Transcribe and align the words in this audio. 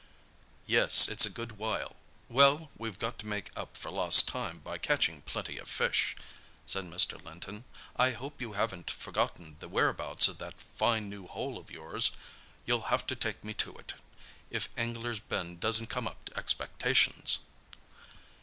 "Yes, 0.65 1.07
it's 1.07 1.27
a 1.27 1.29
good 1.29 1.59
while. 1.59 1.95
Well, 2.27 2.71
we've 2.75 2.97
got 2.97 3.19
to 3.19 3.27
make 3.27 3.51
up 3.55 3.77
for 3.77 3.91
lost 3.91 4.27
time 4.27 4.57
by 4.57 4.79
catching 4.79 5.21
plenty 5.21 5.59
of 5.59 5.69
fish," 5.69 6.15
said 6.65 6.85
Mr. 6.85 7.23
Linton. 7.23 7.65
"I 7.95 8.09
hope 8.13 8.41
you 8.41 8.53
haven't 8.53 8.89
forgotten 8.89 9.57
the 9.59 9.67
whereabouts 9.69 10.27
of 10.27 10.39
that 10.39 10.59
fine 10.59 11.07
new 11.07 11.27
hole 11.27 11.59
of 11.59 11.69
yours? 11.69 12.13
You'll 12.65 12.89
have 12.89 13.05
to 13.05 13.15
take 13.15 13.43
me 13.43 13.53
to 13.61 13.77
it 13.77 13.93
if 14.49 14.69
Anglers' 14.75 15.19
Bend 15.19 15.59
doesn't 15.59 15.91
come 15.91 16.07
up 16.07 16.25
to 16.25 16.35
expectations." 16.35 17.37